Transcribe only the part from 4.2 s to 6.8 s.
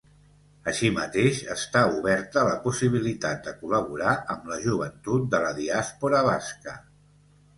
amb la joventut de la diàspora basca.